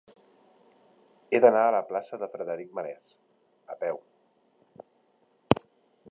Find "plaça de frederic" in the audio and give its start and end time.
1.89-2.73